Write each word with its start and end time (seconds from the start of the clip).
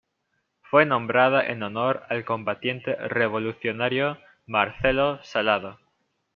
Fue 0.63 0.87
nombrada 0.87 1.45
en 1.45 1.61
honor 1.61 2.01
al 2.09 2.25
combatiente 2.25 2.95
revolucionario 3.07 4.17
Marcelo 4.47 5.21
Salado. 5.23 5.77